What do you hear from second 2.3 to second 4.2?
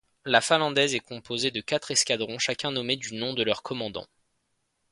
chacun nommé du nom de leur commandant.